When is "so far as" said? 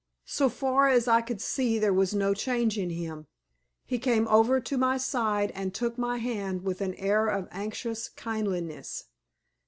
0.25-1.07